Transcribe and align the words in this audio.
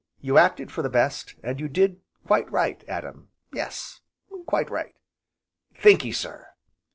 You 0.19 0.39
acted 0.39 0.71
for 0.71 0.81
the 0.81 0.89
best, 0.89 1.35
and 1.43 1.59
you 1.59 1.67
did 1.67 2.01
quite 2.25 2.51
right, 2.51 2.83
Adam, 2.87 3.29
yes, 3.53 4.01
quite 4.47 4.71
right" 4.71 4.95
"Thankee 5.75 6.11
sir!" 6.11 6.47